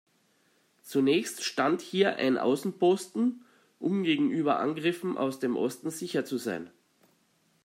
Zunächst 0.81 1.43
stand 1.43 1.79
hier 1.83 2.15
ein 2.15 2.39
Außenposten, 2.39 3.45
um 3.79 4.01
gegenüber 4.01 4.57
Angriffen 4.57 5.15
aus 5.15 5.37
dem 5.37 5.55
Osten 5.55 5.91
sicher 5.91 6.25
zu 6.25 6.39
sein. 6.39 6.71